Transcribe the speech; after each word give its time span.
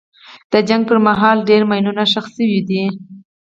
د 0.51 0.53
جنګ 0.69 0.81
پر 0.89 0.97
مهال 1.07 1.37
ډېر 1.49 1.61
ماینونه 1.69 2.03
ښخ 2.11 2.25
شوي 2.37 2.61
دي. 2.69 2.83